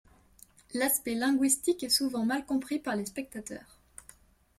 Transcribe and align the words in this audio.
L'aspect 0.73 1.13
linguistique 1.13 1.83
est 1.83 1.89
souvent 1.89 2.25
mal 2.25 2.43
compris 2.47 2.79
par 2.79 2.95
les 2.95 3.05
spectateurs. 3.05 3.77